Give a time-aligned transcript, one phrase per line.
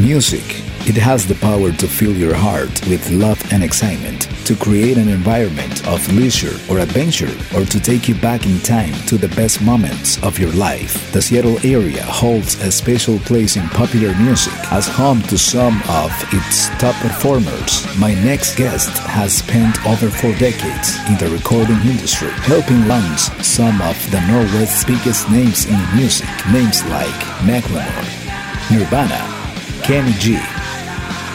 [0.00, 0.62] Music.
[0.86, 5.08] It has the power to fill your heart with love and excitement, to create an
[5.08, 9.60] environment of leisure or adventure, or to take you back in time to the best
[9.60, 11.10] moments of your life.
[11.12, 16.12] The Seattle area holds a special place in popular music as home to some of
[16.32, 17.84] its top performers.
[17.98, 23.82] My next guest has spent over four decades in the recording industry, helping launch some
[23.82, 29.37] of the Northwest's biggest names in music, names like Macklemore, Nirvana,
[29.82, 30.38] Kenny G,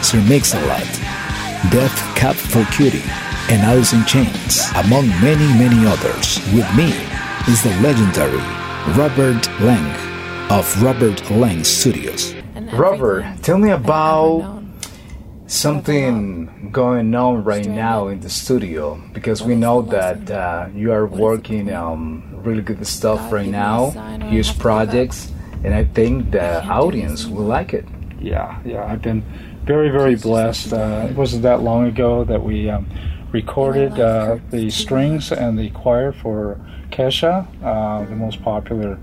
[0.02, 0.86] Sir Mix-a-Lot,
[1.70, 3.02] Death Cab for Cutie,
[3.50, 6.38] and Alice in Chains, among many, many others.
[6.52, 6.92] With me
[7.48, 8.42] is the legendary
[8.96, 12.34] Robert Lang of Robert Lang Studios.
[12.72, 14.62] Robert, tell me about
[15.46, 21.06] something going on right now in the studio because we know that uh, you are
[21.06, 23.90] working on really good stuff right now,
[24.28, 25.32] huge projects,
[25.64, 27.86] and I think the audience will like it.
[28.24, 29.22] Yeah, yeah, I've been
[29.64, 30.72] very, very blessed.
[30.72, 32.88] Uh, it wasn't that long ago that we um,
[33.32, 36.58] recorded uh, the strings and the choir for
[36.90, 38.98] Kesha, uh, the most popular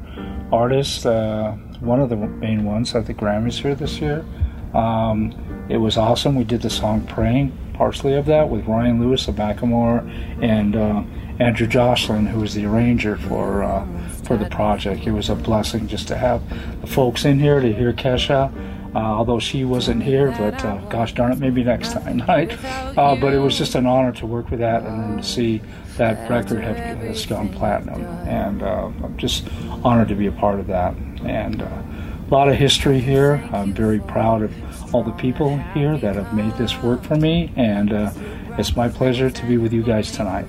[0.51, 4.25] artist, uh, one of the main ones at the Grammys here this year.
[4.73, 5.35] Um,
[5.69, 6.35] it was awesome.
[6.35, 10.01] We did the song Praying, partially of that, with Ryan Lewis of Macklemore
[10.41, 11.03] and uh,
[11.39, 13.85] Andrew Joslyn, who was the arranger for uh,
[14.23, 15.05] for the project.
[15.05, 16.41] It was a blessing just to have
[16.81, 18.51] the folks in here to hear Kesha.
[18.93, 22.51] Uh, although she wasn't here, but uh, gosh darn it, maybe next time, right?
[22.97, 25.61] Uh, but it was just an honor to work with that and to see
[25.97, 28.03] that record have, has gone platinum.
[28.27, 29.47] And uh, I'm just
[29.83, 30.93] honored to be a part of that.
[31.23, 33.47] And uh, a lot of history here.
[33.51, 37.51] I'm very proud of all the people here that have made this work for me,
[37.57, 38.11] and uh,
[38.57, 40.45] it's my pleasure to be with you guys tonight.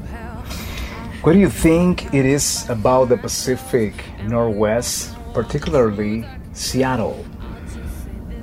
[1.22, 7.24] What do you think it is about the Pacific Northwest, particularly Seattle?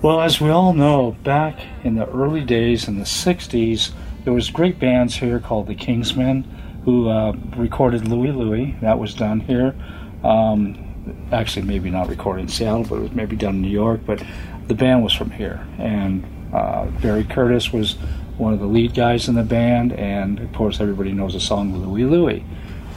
[0.02, 3.92] Well, as we all know, back in the early days in the 60s,
[4.24, 6.46] there was great bands here called the Kingsmen
[6.86, 8.78] who uh, recorded Louie Louie.
[8.80, 9.76] That was done here.
[10.24, 14.00] Um, actually, maybe not recorded in Seattle, but it was maybe done in New York.
[14.06, 14.24] But
[14.70, 15.68] the band was from here.
[15.78, 17.96] And uh, Barry Curtis was
[18.38, 19.92] one of the lead guys in the band.
[19.92, 22.46] And of course, everybody knows the song Louie Louie.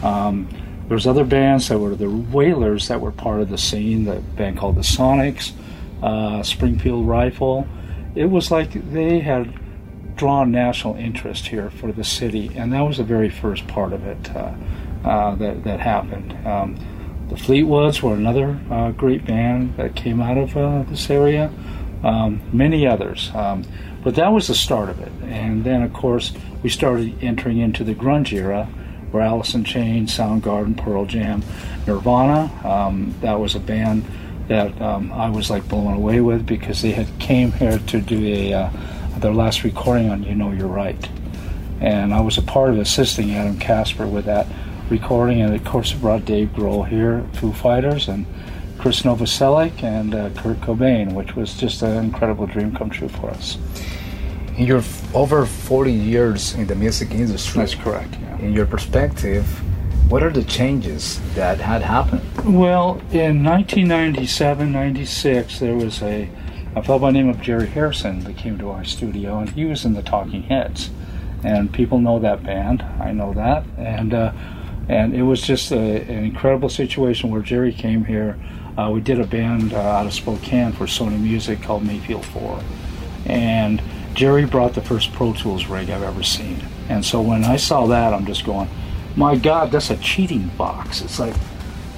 [0.05, 0.49] Um,
[0.87, 4.21] there was other bands that were the Wailers that were part of the scene, the
[4.37, 5.53] band called the Sonics
[6.03, 7.67] uh, Springfield Rifle.
[8.15, 9.59] It was like they had
[10.17, 14.05] drawn national interest here for the city, and that was the very first part of
[14.07, 14.55] it uh,
[15.05, 16.33] uh, that, that happened.
[16.47, 16.77] Um,
[17.29, 21.51] the Fleetwoods were another uh, great band that came out of uh, this area,
[22.03, 23.31] um, many others.
[23.35, 23.65] Um,
[24.05, 25.13] but that was the start of it.
[25.23, 28.69] And then, of course, we started entering into the grunge era
[29.13, 31.43] where Alice in Chains, Soundgarden, Pearl Jam,
[31.87, 34.05] Nirvana, um, that was a band
[34.49, 38.27] that um, I was like blown away with because they had came here to do
[38.27, 38.71] a uh,
[39.19, 41.09] their last recording on "You Know You're Right,"
[41.81, 44.47] and I was a part of assisting Adam Kasper with that
[44.91, 48.27] recording, and of course it brought Dave Grohl here, Foo Fighters, and
[48.79, 53.31] Krist Novoselic and uh, Kurt Cobain, which was just an incredible dream come true for
[53.31, 53.57] us.
[54.59, 54.83] You're
[55.15, 57.61] over 40 years in the music industry.
[57.61, 58.15] That's correct.
[58.21, 58.39] Yeah.
[58.39, 59.47] In your perspective,
[60.09, 62.23] what are the changes that had happened?
[62.45, 66.29] Well, in 1997, 96, there was a,
[66.75, 69.65] a fellow by the name of Jerry Harrison that came to our studio, and he
[69.65, 70.91] was in the Talking Heads.
[71.45, 72.83] And people know that band.
[72.83, 73.65] I know that.
[73.77, 74.33] And uh,
[74.89, 78.39] and it was just a, an incredible situation where Jerry came here.
[78.77, 82.63] Uh, we did a band uh, out of Spokane for Sony Music called Mayfield 4.
[83.27, 83.83] And
[84.15, 86.63] Jerry brought the first Pro Tools rig I've ever seen.
[86.89, 88.69] And so when I saw that, I'm just going,
[89.17, 91.03] my God, that's a cheating box.
[91.03, 91.35] It's like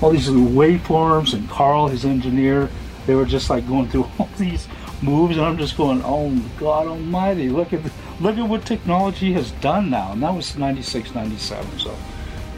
[0.01, 2.69] all these little waveforms, and Carl, his engineer,
[3.07, 4.69] they were just like going through all these
[5.03, 7.81] moves, and I'm just going, oh God Almighty, look at
[8.21, 10.13] look at what technology has done now.
[10.13, 11.79] And that was 96, 97.
[11.79, 11.97] So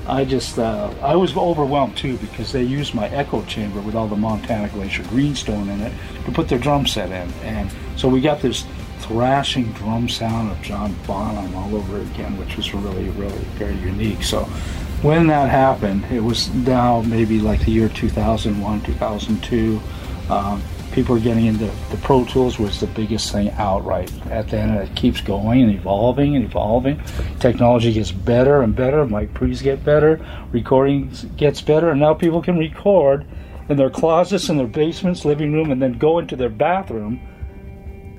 [0.06, 4.06] I just uh, I was overwhelmed too because they used my echo chamber with all
[4.06, 5.92] the Montana Glacier greenstone in it
[6.24, 8.64] to put their drum set in, and so we got this
[9.06, 14.22] thrashing drum sound of John Bonham all over again, which was really, really very unique.
[14.22, 14.44] So
[15.02, 19.80] when that happened, it was now maybe like the year 2001, 2002.
[20.28, 20.62] Um,
[20.92, 24.10] people are getting into the Pro Tools was the biggest thing outright.
[24.30, 27.00] At the end, it keeps going and evolving and evolving.
[27.38, 29.06] Technology gets better and better.
[29.06, 30.18] Mic pre's get better.
[30.50, 33.24] Recording gets better, and now people can record
[33.68, 37.20] in their closets, in their basements, living room, and then go into their bathroom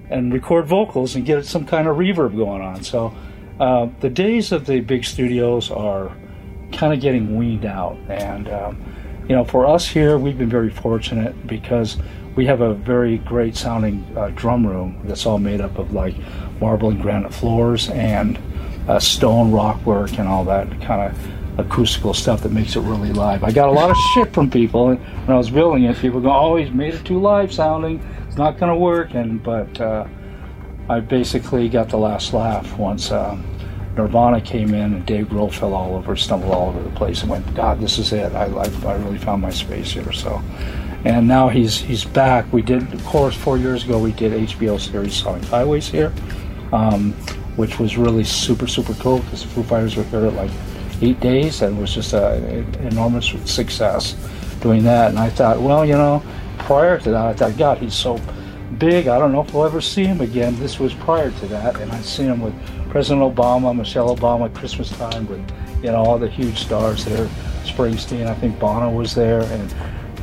[0.10, 2.84] and record vocals and get some kind of reverb going on.
[2.84, 3.14] So
[3.60, 6.16] uh, the days of the big studios are
[6.72, 7.98] kind of getting weaned out.
[8.08, 8.78] And, um,
[9.28, 11.98] you know, for us here, we've been very fortunate because
[12.36, 16.16] we have a very great sounding uh, drum room that's all made up of like
[16.62, 18.40] marble and granite floors and
[18.88, 23.12] uh, stone rock work and all that kind of acoustical stuff that makes it really
[23.12, 23.44] live.
[23.44, 25.98] I got a lot of shit from people when I was building it.
[25.98, 28.00] People go, "Oh, he's made it too live sounding.
[28.38, 30.08] Not going to work." And but uh,
[30.90, 33.44] I basically got the last laugh once um,
[33.98, 37.32] Nirvana came in and Dave Grohl fell all over, stumbled all over the place, and
[37.32, 38.32] went, "God, this is it.
[38.34, 40.42] I, I, I really found my space here." So,
[41.04, 42.52] and now he's he's back.
[42.54, 46.14] We did, of course, four years ago we did HBO series Sonic Highways here,
[46.72, 47.14] um,
[47.56, 50.52] which was really super super cool because the Foo Fighters were here at like
[51.02, 54.16] eight days, and it was just an enormous success
[54.62, 55.10] doing that.
[55.10, 56.24] And I thought, well, you know,
[56.68, 58.20] prior to that, I thought, God, he's so
[58.78, 59.08] big.
[59.08, 60.60] I don't know if we'll ever see him again.
[60.60, 62.54] This was prior to that, and I'd seen him with
[62.90, 65.40] President Obama, Michelle Obama, Christmas time with
[65.82, 67.26] you know all the huge stars there.
[67.64, 69.74] Springsteen, I think Bono was there, and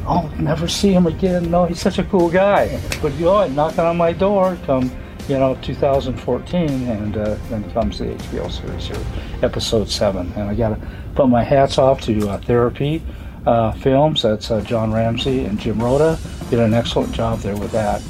[0.06, 1.50] oh, never see him again.
[1.50, 2.78] No, he's such a cool guy.
[3.00, 4.92] But you know, knocking on my door, come
[5.28, 9.06] you know 2014, and uh, then comes the HBO series here,
[9.42, 13.02] episode seven, and I got to put my hats off to uh, Therapy.
[13.46, 14.22] Uh, films.
[14.22, 16.18] That's uh, John Ramsey and Jim Rota
[16.48, 18.02] did an excellent job there with that.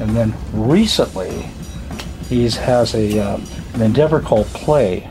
[0.00, 1.50] And then recently,
[2.28, 3.44] he has a um,
[3.74, 5.10] an endeavor called Play,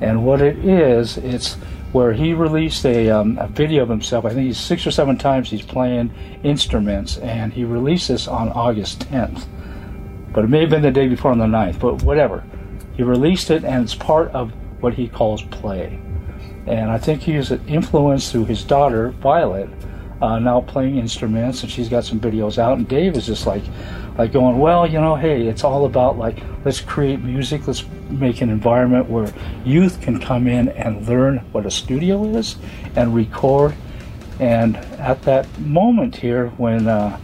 [0.00, 1.54] and what it is, it's
[1.92, 4.24] where he released a, um, a video of himself.
[4.24, 6.12] I think he's six or seven times he's playing
[6.42, 9.46] instruments, and he released this on August 10th.
[10.32, 12.44] But it may have been the day before on the 9th, but whatever.
[12.96, 16.00] He released it, and it's part of what he calls play.
[16.66, 19.68] And I think he was influenced through his daughter, Violet,
[20.22, 22.78] uh, now playing instruments, and she's got some videos out.
[22.78, 23.62] And Dave is just like,
[24.16, 28.40] like going, well, you know, hey, it's all about like let's create music, let's make
[28.40, 29.32] an environment where
[29.64, 32.56] youth can come in and learn what a studio is
[32.96, 33.74] and record.
[34.40, 37.18] And at that moment here, when uh,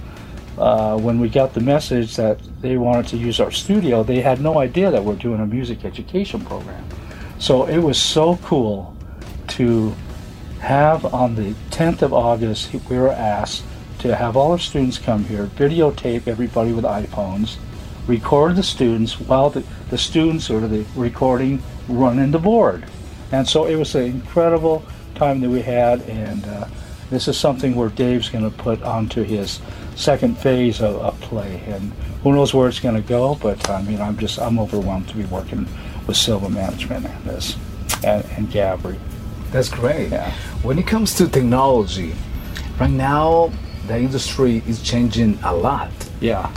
[0.58, 4.40] uh, when we got the message that they wanted to use our studio, they had
[4.40, 6.84] no idea that we're doing a music education program.
[7.38, 8.94] So it was so cool
[9.60, 9.94] to
[10.60, 13.62] have on the 10th of August, we were asked
[13.98, 17.58] to have all our students come here, videotape everybody with iPhones,
[18.06, 22.86] record the students while the, the students or the recording running the board.
[23.32, 24.82] And so it was an incredible
[25.14, 26.66] time that we had, and uh,
[27.10, 29.60] this is something where Dave's going to put onto his
[29.94, 31.92] second phase of, of play, and
[32.22, 33.34] who knows where it's going to go.
[33.34, 35.68] But I mean, I'm just I'm overwhelmed to be working
[36.06, 37.58] with Silva Management and this
[38.02, 38.98] and, and Gabri.
[39.50, 40.10] That's great.
[40.10, 40.30] Yeah.
[40.62, 42.14] When it comes to technology,
[42.78, 43.50] right now
[43.86, 45.90] the industry is changing a lot.
[46.20, 46.50] Yeah.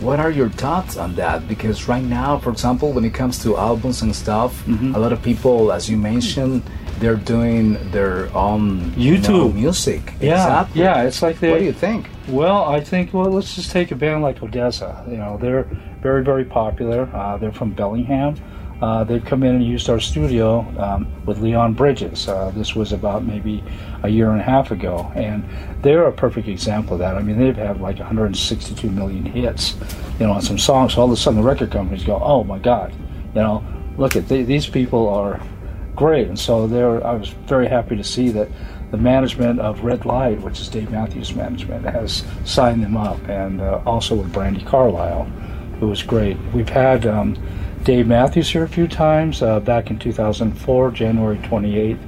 [0.00, 1.46] What are your thoughts on that?
[1.46, 4.96] Because right now, for example, when it comes to albums and stuff, Mhm.
[4.96, 6.62] a lot of people, as you mentioned,
[6.98, 9.54] they're doing their own you know, YouTube.
[9.54, 10.14] music.
[10.20, 10.82] Yeah, exactly.
[10.82, 11.50] yeah, it's like they.
[11.50, 12.06] What do you think?
[12.28, 15.08] Well, I think well, let's just take a band like ODESZA.
[15.10, 15.66] You know, they're
[16.02, 17.08] very, very popular.
[17.14, 18.34] Uh, they're from Bellingham.
[18.82, 22.26] Uh, they've come in and used our studio um, with Leon Bridges.
[22.26, 23.62] Uh, this was about maybe
[24.02, 25.44] a year and a half ago, and
[25.82, 27.14] they're a perfect example of that.
[27.14, 29.76] I mean, they've had like 162 million hits,
[30.18, 30.94] you know, on some songs.
[30.94, 32.92] So all of a sudden, the record companies go, "Oh my God!"
[33.36, 33.64] You know,
[33.98, 35.40] look at th- these people are
[35.94, 37.06] great, and so there.
[37.06, 38.48] I was very happy to see that
[38.90, 43.60] the management of Red Light, which is Dave Matthews Management, has signed them up, and
[43.60, 45.22] uh, also with Brandi Carlile,
[45.78, 46.36] who was great.
[46.52, 47.36] We've had um,
[47.84, 49.42] Dave Matthews here a few times.
[49.42, 51.98] Uh, back in 2004, January 28th,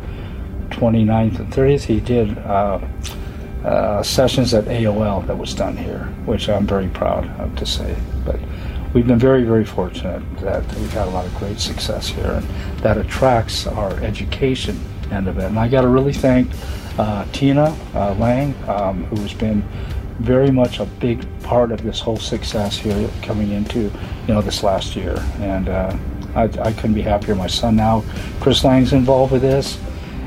[0.71, 2.79] 29th, and 30th, he did uh,
[3.65, 7.97] uh, sessions at AOL that was done here, which I'm very proud of to say.
[8.25, 8.39] But
[8.93, 12.47] we've been very, very fortunate that we've had a lot of great success here, and
[12.83, 14.79] that attracts our education
[15.11, 15.45] end of it.
[15.45, 16.51] And I got to really thank
[16.99, 19.67] uh, Tina uh, Lang, um, who has been
[20.19, 24.63] very much a big part of this whole success here coming into you know this
[24.63, 25.17] last year.
[25.41, 25.97] And uh,
[26.35, 27.35] I, I couldn't be happier.
[27.35, 28.05] My son now,
[28.41, 29.79] Chris Lang's involved with this,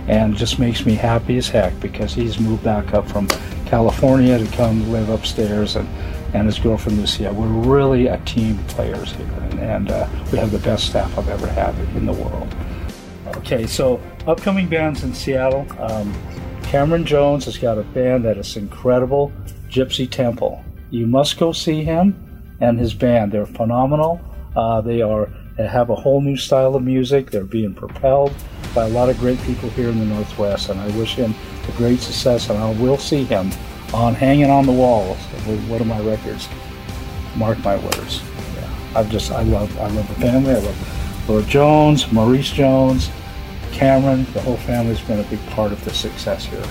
[0.08, 3.28] and just makes me happy as heck because he's moved back up from
[3.66, 5.88] California to come live upstairs and
[6.34, 7.34] and his girlfriend Lucia.
[7.34, 11.30] We're really a team players here, and, and uh, we have the best staff I've
[11.30, 12.54] ever had in the world.
[13.38, 15.66] Okay, so upcoming bands in Seattle.
[15.80, 16.14] Um,
[16.64, 19.32] Cameron Jones has got a band that is incredible,
[19.78, 20.66] Gypsy Temple.
[20.90, 22.16] You must go see him
[22.60, 23.32] and his band.
[23.32, 24.20] They're phenomenal.
[24.56, 27.30] Uh, they are they have a whole new style of music.
[27.30, 28.34] They're being propelled
[28.74, 31.36] by a lot of great people here in the Northwest, and I wish him
[31.76, 32.50] great success.
[32.50, 33.52] And I will see him
[33.94, 35.10] on hanging on the wall
[35.46, 36.50] with one of my records.
[37.36, 38.24] Mark my words.
[38.56, 40.54] Yeah, I've just I love I love the family.
[40.54, 43.12] I love Lord Jones, Maurice Jones,
[43.74, 44.26] Cameron.
[44.34, 46.66] The whole family's been a big part of the success here.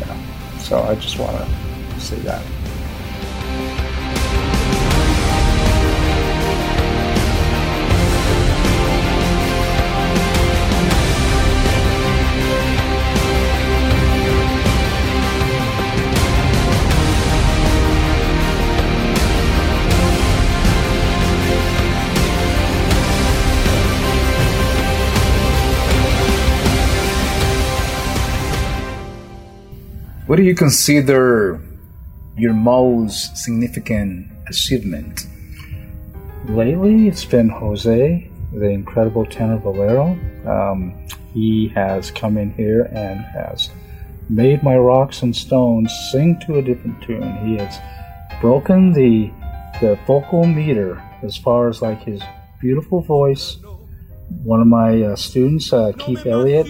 [0.00, 0.58] Yeah.
[0.58, 1.63] So I just want to
[2.04, 2.44] say that.
[30.26, 31.60] What do you consider
[32.36, 35.26] your most significant achievement?
[36.48, 40.18] Lately, it's been Jose, the incredible tenor Valero.
[40.46, 40.94] Um,
[41.32, 43.70] he has come in here and has
[44.28, 47.36] made my rocks and stones sing to a different tune.
[47.46, 47.78] He has
[48.40, 49.30] broken the
[49.80, 52.22] the vocal meter as far as like his
[52.60, 53.56] beautiful voice.
[54.42, 56.66] One of my uh, students, uh, Keith Elliott,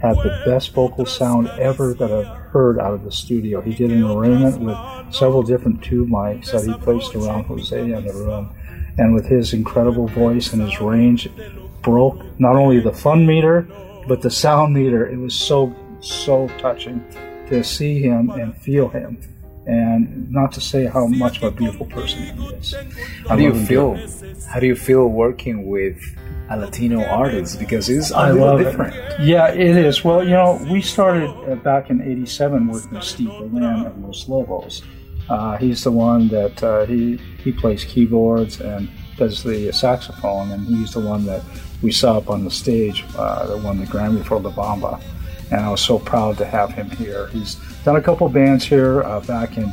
[0.00, 3.60] had the best vocal sound ever that I've heard out of the studio.
[3.60, 7.90] He did an arrangement with several different tube mics that he placed around Jose in
[8.06, 8.50] the room.
[8.98, 11.28] And with his incredible voice and his range,
[11.82, 13.66] broke not only the fun meter,
[14.08, 15.06] but the sound meter.
[15.06, 17.04] It was so, so touching
[17.48, 19.18] to see him and feel him.
[19.66, 22.74] And not to say how much of a beautiful person he is.
[23.28, 23.96] How do you feel?
[24.48, 25.98] How do you feel working with
[26.50, 28.94] a Latino artist because it's a I little different.
[28.94, 29.20] It.
[29.20, 30.04] Yeah, it is.
[30.04, 34.28] Well, you know, we started uh, back in '87 working with Steve Berlin of Los
[34.28, 34.82] Lobos.
[35.28, 40.66] Uh, he's the one that uh, he he plays keyboards and does the saxophone, and
[40.66, 41.42] he's the one that
[41.82, 45.00] we saw up on the stage uh, that won the Grammy for La Bamba.
[45.50, 47.28] And I was so proud to have him here.
[47.28, 49.72] He's done a couple bands here uh, back in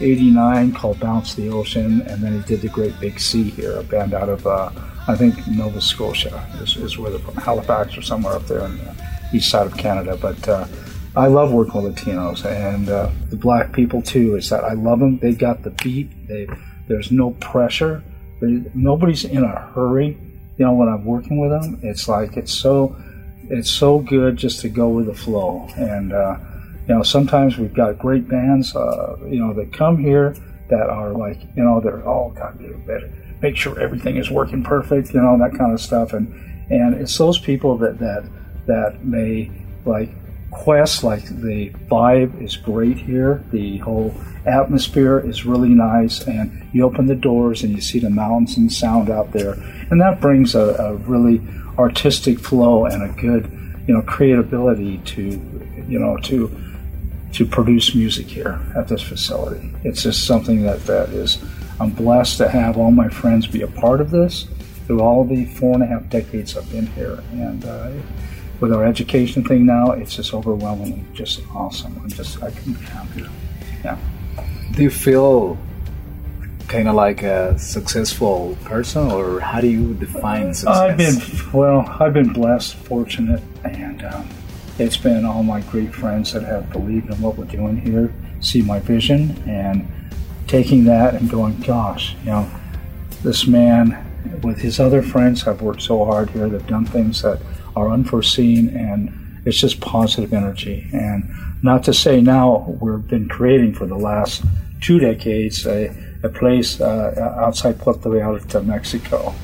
[0.00, 3.82] '89 called Bounce the Ocean, and then he did the Great Big Sea here, a
[3.82, 4.70] band out of uh,
[5.08, 8.76] I think Nova Scotia is, is where they're from, Halifax or somewhere up there on
[8.78, 8.94] the
[9.32, 10.18] east side of Canada.
[10.20, 10.66] But uh,
[11.14, 14.34] I love working with Latinos and uh, the black people too.
[14.34, 15.18] Is that I love them.
[15.18, 16.26] They got the beat.
[16.26, 16.48] They
[16.88, 18.02] there's no pressure.
[18.40, 20.18] They, nobody's in a hurry.
[20.58, 22.96] You know, when I'm working with them, it's like it's so
[23.48, 25.68] it's so good just to go with the flow.
[25.76, 26.36] And uh,
[26.88, 28.74] you know, sometimes we've got great bands.
[28.74, 30.36] Uh, you know, that come here
[30.68, 33.12] that are like you know they're all oh, God, better
[33.42, 36.12] make sure everything is working perfect, you know, that kind of stuff.
[36.12, 36.28] And
[36.70, 38.28] and it's those people that that
[38.66, 39.50] that may
[39.84, 40.10] like
[40.50, 44.14] quest like the vibe is great here the whole
[44.46, 48.72] atmosphere is really nice and you open the doors and you see the mountains and
[48.72, 49.52] sound out there
[49.90, 51.40] and that brings a, a really
[51.78, 53.44] artistic flow and a good
[53.86, 55.22] you know creativity to
[55.88, 56.48] you know to
[57.36, 61.38] to produce music here at this facility it's just something that that is
[61.78, 64.46] I'm blessed to have all my friends be a part of this
[64.86, 67.22] through all the four and a half decades I've been here.
[67.32, 67.90] And uh,
[68.60, 71.98] with our education thing now, it's just overwhelmingly just awesome.
[72.02, 73.28] I'm just, I couldn't be happier.
[73.84, 73.98] Yeah.
[74.72, 75.58] Do you feel
[76.68, 80.76] kind of like a successful person, or how do you define success?
[80.76, 84.28] I've been, well, I've been blessed, fortunate, and um,
[84.78, 88.62] it's been all my great friends that have believed in what we're doing here, see
[88.62, 89.86] my vision, and
[90.46, 92.50] taking that and going, gosh, you know,
[93.22, 94.02] this man
[94.42, 96.48] with his other friends have worked so hard here.
[96.48, 97.40] They've done things that
[97.74, 100.88] are unforeseen, and it's just positive energy.
[100.92, 101.24] And
[101.62, 104.44] not to say now we've been creating for the last
[104.80, 109.34] two decades a, a place uh, outside Puerto Vallarta, Mexico,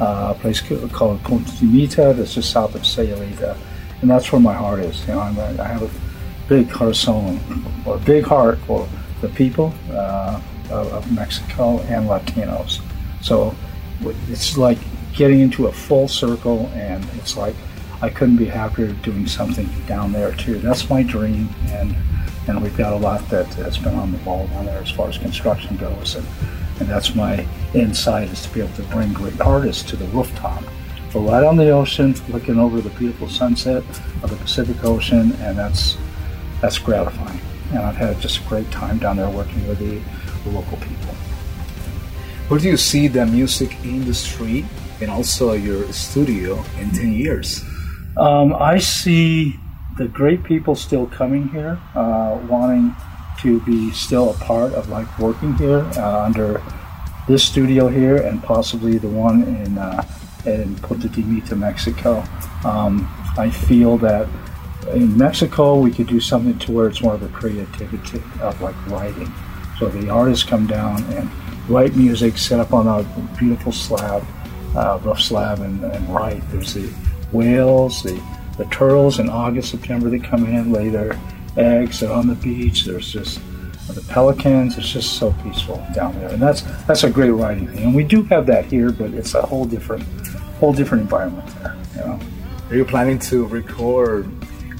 [0.00, 3.56] uh, a place called Punta de Mita that's just south of Sayulita.
[4.02, 5.00] And that's where my heart is.
[5.06, 5.90] You know, I'm a, i have a
[6.48, 7.40] big corazon,
[7.86, 8.86] or a big heart for
[9.20, 9.72] the people.
[9.90, 10.40] Uh,
[10.72, 12.80] of, of Mexico and Latinos.
[13.22, 13.54] So
[14.28, 14.78] it's like
[15.12, 17.54] getting into a full circle, and it's like
[18.00, 20.58] I couldn't be happier doing something down there too.
[20.58, 21.94] That's my dream, and
[22.48, 25.08] and we've got a lot that has been on the ball down there as far
[25.08, 26.26] as construction goes, and
[26.80, 30.64] and that's my insight is to be able to bring great artists to the rooftop.
[31.14, 33.84] We're right on the ocean, looking over the beautiful sunset
[34.22, 35.98] of the Pacific Ocean, and that's
[36.62, 37.38] that's gratifying.
[37.70, 40.00] And I've had just a great time down there working with the
[40.48, 41.14] local people.
[42.48, 44.64] Where do you see the music industry
[45.02, 47.62] and also your studio in 10 years?
[48.16, 49.56] Um, I see
[49.98, 52.96] the great people still coming here, uh, wanting
[53.40, 56.62] to be still a part of like working here uh, under
[57.28, 60.02] this studio here and possibly the one in uh,
[60.46, 62.24] in Punta de Mita, Mexico.
[62.64, 64.28] Um, I feel that
[64.92, 68.74] in Mexico we could do something to where it's more of a creativity of like
[68.88, 69.32] writing
[69.82, 71.28] so the artists come down and
[71.68, 73.02] write music, set up on a
[73.36, 74.24] beautiful slab,
[74.76, 76.40] uh, rough slab, and, and write.
[76.52, 76.86] There's the
[77.32, 78.22] whales, the,
[78.58, 81.18] the turtles in August, September, they come in, lay their
[81.56, 82.84] eggs, they're on the beach.
[82.84, 83.40] There's just
[83.88, 84.78] the pelicans.
[84.78, 87.82] It's just so peaceful down there, and that's that's a great writing thing.
[87.82, 90.04] And we do have that here, but it's a whole different
[90.62, 91.74] whole different environment there.
[91.96, 92.20] You know.
[92.70, 94.30] Are you planning to record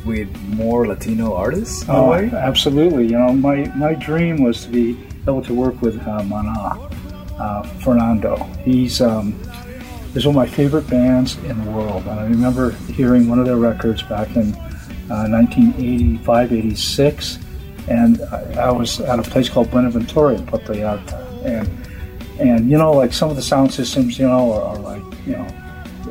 [0.04, 1.84] with more Latino artists?
[1.88, 2.30] Oh, way?
[2.32, 3.04] absolutely.
[3.06, 6.58] You know, my my dream was to be able to work with uh, Mana,
[7.36, 8.36] uh, Fernando.
[8.64, 9.34] He's um,
[10.14, 12.06] is one of my favorite bands in the world.
[12.06, 14.54] And I remember hearing one of their records back in
[15.10, 17.38] uh, 1985, 86,
[17.88, 21.18] and I, I, was at a place called Buenaventura in Puerto Vallarta.
[21.44, 21.68] And,
[22.38, 25.32] and, you know, like some of the sound systems, you know, are, are like, you
[25.32, 25.61] know,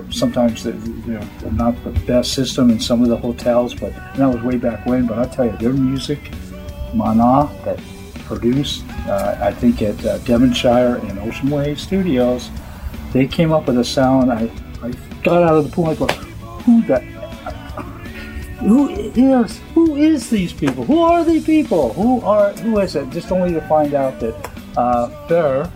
[0.09, 4.41] sometimes they're, they're, not the best system in some of the hotels, but that was
[4.41, 5.07] way back when.
[5.07, 6.31] But I tell you, their music,
[6.93, 7.79] Mana, that
[8.25, 12.49] produced, uh, I think at uh, Devonshire and Ocean Way Studios,
[13.13, 14.31] they came up with a sound.
[14.31, 14.49] I,
[14.81, 14.91] I
[15.23, 15.87] got out of the pool.
[15.87, 16.99] I go, who the,
[18.61, 20.85] who is who is these people?
[20.85, 21.93] Who are these people?
[21.93, 23.09] Who are who is it?
[23.09, 25.69] Just only to find out that uh, Fer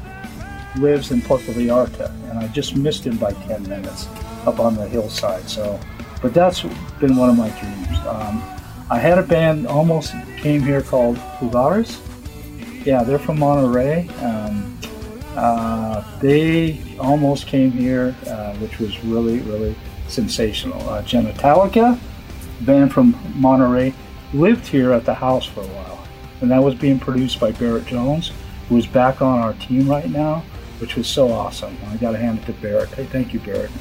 [0.77, 4.08] lives in Puerto Vallarta, and I just missed him by ten minutes
[4.46, 5.50] up on the hillside.
[5.50, 5.79] So,
[6.22, 6.63] but that's
[7.00, 7.98] been one of my dreams.
[8.08, 8.44] Um,
[8.89, 12.00] I had a band almost came here called Jaguares.
[12.86, 14.10] Yeah, they're from Monterrey.
[14.22, 14.77] Um,
[15.36, 19.75] uh, they almost came here, uh, which was really, really
[20.08, 20.79] sensational.
[20.88, 22.00] Uh, Genitallica,
[22.62, 23.94] band from Monterrey,
[24.34, 26.08] lived here at the house for a while,
[26.41, 28.32] and that was being produced by Barrett Jones,
[28.70, 30.44] who is back on our team right now,
[30.86, 31.75] which was so awesome.
[31.88, 32.89] I got to hand it to Barrett.
[32.89, 33.72] Hey, thank you, Barrett.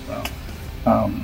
[0.86, 1.22] Um,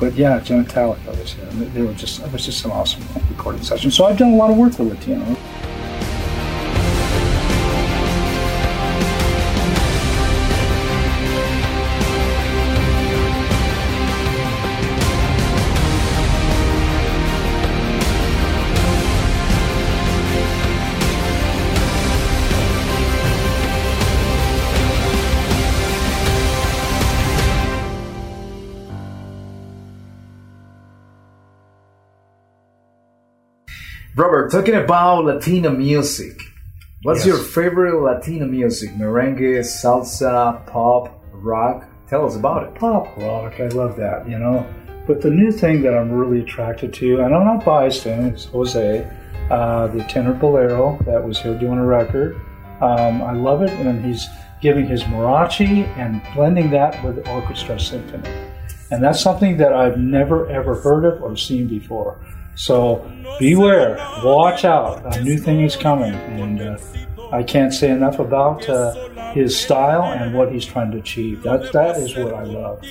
[0.00, 1.44] but yeah, Genitallica was here.
[1.44, 3.92] They were just it was just an awesome recording session.
[3.92, 5.36] So I've done a lot of work with Latino.
[34.46, 36.40] Robert, talking about Latino music,
[37.02, 37.26] what's yes.
[37.26, 38.90] your favorite Latino music?
[38.90, 41.88] Merengue, salsa, pop, rock?
[42.08, 42.74] Tell us about it.
[42.76, 44.64] Pop, rock, I love that, you know.
[45.08, 48.44] But the new thing that I'm really attracted to, and I'm not biased to is
[48.44, 49.10] Jose,
[49.50, 52.36] uh, the tenor bolero that was here doing a record.
[52.80, 54.28] Um, I love it, and he's
[54.62, 58.30] giving his mariachi and blending that with orchestra symphony.
[58.92, 62.16] And that's something that I've never ever heard of or seen before.
[62.56, 65.14] So beware, watch out.
[65.14, 66.78] A new thing is coming, and uh,
[67.30, 71.42] I can't say enough about uh, his style and what he's trying to achieve.
[71.42, 72.82] That that is what I love.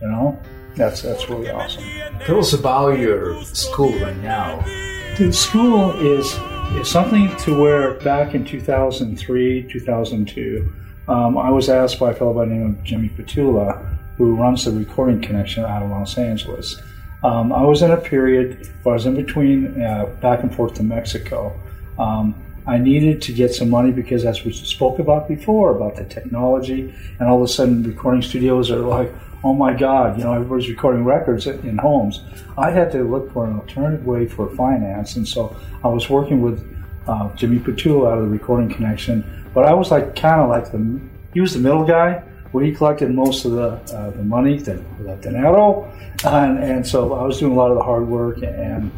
[0.00, 0.40] You know,
[0.76, 1.82] that's that's really awesome.
[2.20, 4.64] Tell us about your school right now.
[5.18, 6.32] The school is
[6.80, 10.72] is something to where back in 2003, 2002,
[11.08, 14.64] um, I was asked by a fellow by the name of Jimmy Petula, who runs
[14.64, 16.80] the Recording Connection out of Los Angeles
[17.22, 20.74] um, I was in a period where I was in between uh, back and forth
[20.74, 21.58] to Mexico.
[21.98, 22.34] Um,
[22.66, 26.94] I needed to get some money because, as we spoke about before, about the technology,
[27.18, 29.10] and all of a sudden, recording studios are like,
[29.42, 32.22] oh my God, you know, everybody's recording records in homes.
[32.56, 36.42] I had to look for an alternative way for finance, and so I was working
[36.42, 36.62] with
[37.06, 40.70] uh, Jimmy Petula out of the Recording Connection, but I was like kind of like
[40.70, 41.00] the
[41.32, 44.82] he was the middle guy we collected most of the, uh, the money, the,
[45.20, 45.92] dinero,
[46.24, 48.42] and, and so I was doing a lot of the hard work.
[48.42, 48.90] And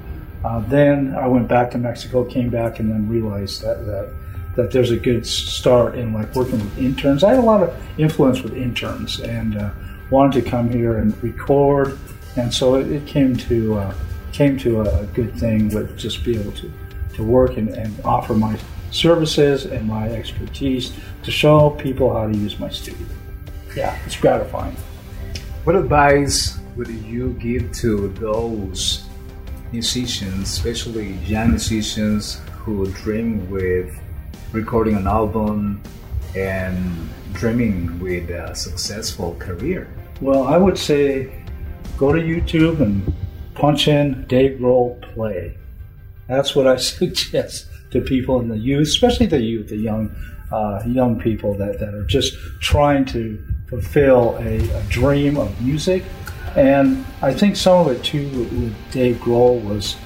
[0.44, 4.12] uh, then I went back to Mexico, came back, and then realized that, that
[4.56, 7.22] that there's a good start in like working with interns.
[7.22, 9.70] I had a lot of influence with interns, and uh,
[10.10, 11.98] wanted to come here and record,
[12.36, 13.94] and so it, it came to uh,
[14.32, 16.70] came to a, good thing with just be able to
[17.14, 18.58] to work and, and offer my
[18.90, 23.06] services and my expertise to show people how to use my studio
[23.76, 24.76] yeah, it's gratifying.
[25.64, 29.04] What advice would you give to those
[29.72, 33.98] musicians, especially young musicians who dream with
[34.52, 35.82] recording an album
[36.36, 39.88] and dreaming with a successful career?
[40.20, 41.32] Well, I would say
[41.96, 43.14] go to YouTube and
[43.54, 45.56] punch in Dave Grohl play.
[46.28, 50.14] That's what I suggest to people in the youth, especially the youth, the young
[50.52, 56.04] uh, young people that, that are just trying to fulfill a, a, dream of music.
[56.56, 59.96] And I think some of it too with Dave Grohl was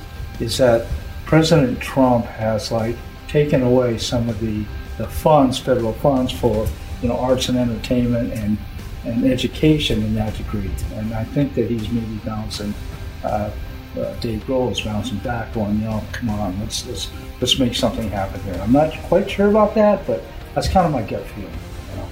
[0.40, 0.86] is that
[1.24, 2.96] President Trump has like
[3.28, 4.64] taken away some of the,
[4.98, 6.66] the funds, federal funds for
[7.00, 8.58] you know arts and entertainment and
[9.04, 10.70] and education in that degree.
[10.94, 12.74] And I think that he's maybe bouncing
[13.22, 13.50] uh,
[13.96, 17.74] uh, Dave Grohl is bouncing back, going, you know, come on, let's let's let's make
[17.74, 18.54] something happen here.
[18.54, 20.22] I'm not quite sure about that, but
[20.54, 21.50] that's kind of my gut feeling.
[21.90, 22.08] You know,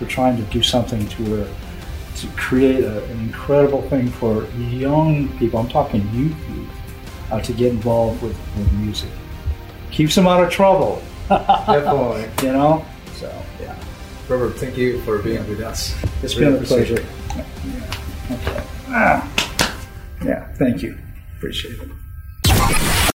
[0.00, 1.48] we're trying to do something to where
[2.16, 5.60] to create a, an incredible thing for young people.
[5.60, 6.68] I'm talking youth, youth
[7.30, 9.10] uh, to get involved with, with music.
[9.90, 11.02] Keeps them out of trouble.
[11.28, 12.28] Definitely.
[12.42, 12.84] You know.
[13.14, 13.76] So yeah,
[14.28, 15.94] Robert, thank you for being with us.
[16.22, 17.06] it's Really been a pleasure.
[17.36, 17.44] Yeah.
[18.32, 18.66] Okay.
[18.88, 19.32] Ah.
[20.24, 20.52] Yeah.
[20.54, 20.98] Thank you.
[21.42, 22.01] Appreciate it.